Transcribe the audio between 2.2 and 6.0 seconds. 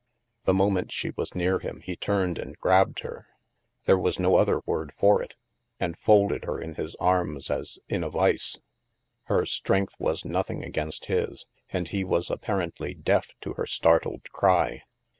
and grabbed her— there was no other word for it— and